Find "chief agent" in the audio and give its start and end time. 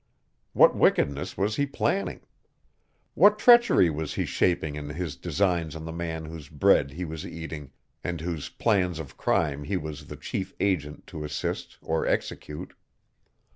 10.17-11.05